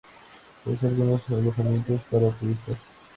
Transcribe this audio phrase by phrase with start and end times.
[0.65, 2.77] Posee algunos alojamientos para turistas.